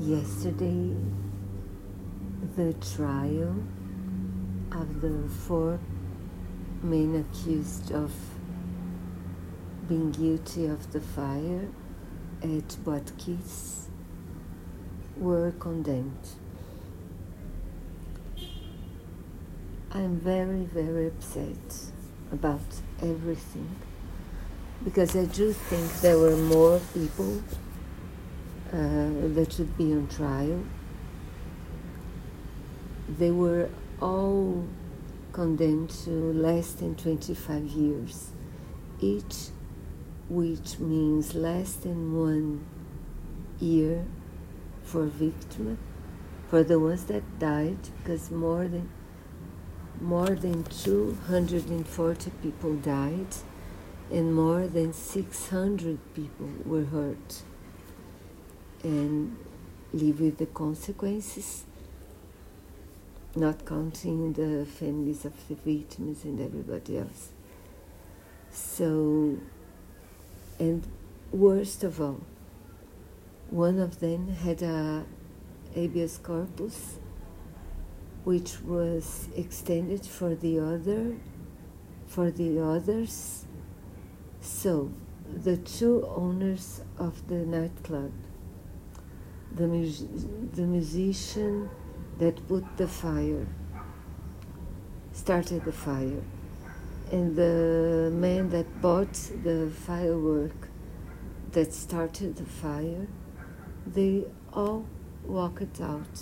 [0.00, 0.96] yesterday
[2.56, 3.54] the trial
[4.72, 5.78] of the four
[6.82, 8.10] men accused of
[9.88, 11.68] being guilty of the fire
[12.42, 13.88] at Boate Kiss
[15.18, 16.28] were condemned.
[19.92, 21.92] I'm very, very upset
[22.32, 22.60] about
[23.02, 23.76] everything
[24.82, 27.42] because I do think there were more people
[28.72, 30.62] Uh, that should be on trial.
[33.08, 33.68] They were
[34.00, 34.64] all
[35.32, 38.30] condemned to less than 25 years,
[39.00, 39.48] each,
[40.28, 42.64] which means less than one
[43.58, 44.04] year
[44.84, 45.76] for victim,
[46.48, 48.88] for the ones that died, because more than
[50.00, 53.34] more than 240 people died
[54.10, 57.42] and more than 600 people were hurt
[58.82, 59.36] and
[59.92, 61.64] live with the consequences,
[63.34, 67.30] not counting the families of the victims and everybody else.
[68.50, 69.38] So,
[70.58, 70.86] and
[71.32, 72.20] worst of all,
[73.50, 75.04] one of them had a
[75.74, 76.98] habeas corpus
[78.24, 81.16] which was extended for the other
[82.06, 83.44] for the others
[84.40, 84.90] so
[85.32, 88.12] the two owners of the nightclub
[89.54, 89.66] the,
[90.54, 91.68] the musician
[92.18, 93.46] that put the fire,
[95.12, 96.22] started the fire,
[97.10, 100.68] and the man that bought the firework
[101.52, 103.06] that started the fire,
[103.86, 104.86] they all
[105.24, 106.20] walked out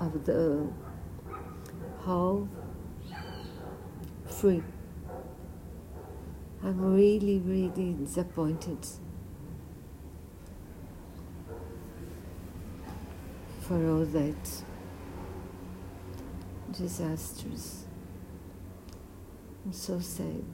[0.00, 0.66] of the
[2.00, 2.48] hall
[4.26, 4.62] free.
[6.62, 8.86] I'm really, really disappointed.
[13.66, 14.62] For all that
[16.70, 17.84] disasters.
[19.64, 20.44] I'm so sad.